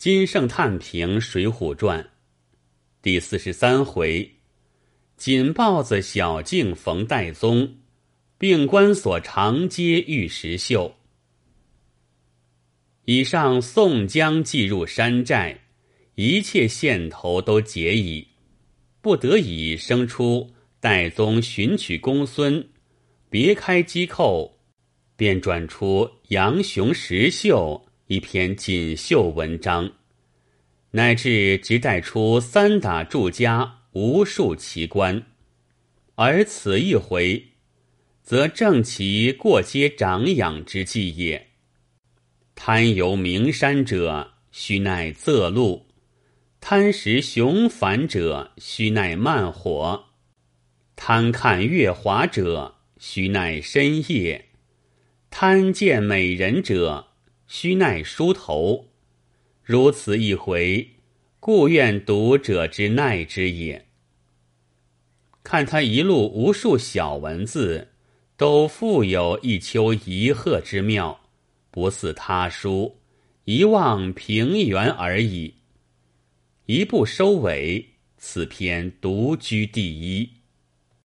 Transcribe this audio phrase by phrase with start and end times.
[0.00, 2.02] 金圣叹评《水浒传》
[3.02, 4.36] 第四十三回：
[5.18, 7.76] 锦豹子小径逢戴宗，
[8.38, 10.96] 并关索长街遇石秀。
[13.04, 15.60] 以上宋江既入山寨，
[16.14, 18.26] 一切线头都结矣，
[19.02, 22.66] 不得已生出戴宗寻取公孙，
[23.28, 24.58] 别开机扣，
[25.14, 27.86] 便转出杨雄石秀。
[28.10, 29.92] 一篇锦绣文章，
[30.90, 35.26] 乃至直带出三打祝家无数奇观，
[36.16, 37.50] 而此一回，
[38.20, 41.50] 则正其过街长养之际也。
[42.56, 45.86] 贪游名山者，须耐仄路；
[46.60, 50.06] 贪食雄繁者，须耐慢火；
[50.96, 54.46] 贪看月华者，须耐深夜；
[55.30, 57.06] 贪见美人者。
[57.52, 58.90] 须耐梳头，
[59.64, 60.90] 如此一回，
[61.40, 63.86] 故愿读者之耐之也。
[65.42, 67.88] 看他一路无数小文字，
[68.36, 71.22] 都富有一丘一壑之妙，
[71.72, 73.00] 不似他书，
[73.46, 75.56] 一望平原而已。
[76.66, 80.34] 一步收尾，此篇独居第一。